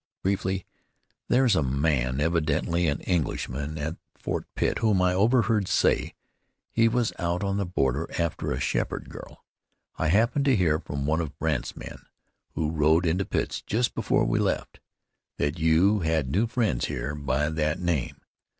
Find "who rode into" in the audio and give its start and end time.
12.55-13.25